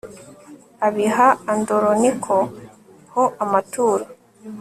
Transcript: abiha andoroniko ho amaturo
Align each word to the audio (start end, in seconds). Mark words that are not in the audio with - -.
abiha 0.87 1.27
andoroniko 1.51 2.35
ho 3.13 3.23
amaturo 3.43 4.05